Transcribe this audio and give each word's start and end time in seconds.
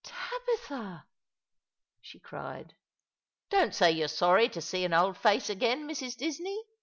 "Tabitha!" 0.03 1.05
she 2.01 2.17
cried. 2.19 2.75
"Don't 3.51 3.75
say 3.75 3.91
you're 3.91 4.07
sorry 4.07 4.49
to 4.49 4.59
see 4.59 4.83
an 4.83 4.95
old 4.95 5.15
face 5.15 5.47
again, 5.47 5.87
Mrs. 5.87 6.17
Disney. 6.17 6.57